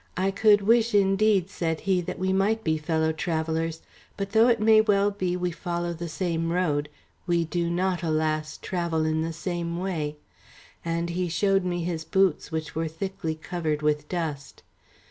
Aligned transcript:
"I 0.17 0.31
could 0.31 0.61
wish 0.63 0.95
indeed," 0.95 1.47
said 1.51 1.81
he, 1.81 2.01
"that 2.01 2.17
we 2.17 2.33
might 2.33 2.63
be 2.63 2.75
fellow 2.79 3.11
travellers, 3.11 3.83
but 4.17 4.31
though 4.31 4.47
it 4.47 4.59
may 4.59 4.81
well 4.81 5.11
be 5.11 5.37
we 5.37 5.51
follow 5.51 5.93
the 5.93 6.09
same 6.09 6.51
road, 6.51 6.89
we 7.27 7.45
do 7.45 7.69
not, 7.69 8.01
alas, 8.01 8.57
travel 8.57 9.05
in 9.05 9.21
the 9.21 9.31
same 9.31 9.77
way," 9.77 10.17
and 10.83 11.11
he 11.11 11.29
showed 11.29 11.63
me 11.63 11.83
his 11.83 12.03
boots 12.03 12.51
which 12.51 12.73
were 12.73 12.87
thickly 12.87 13.35
covered 13.35 13.83
with 13.83 14.09
dust. 14.09 14.63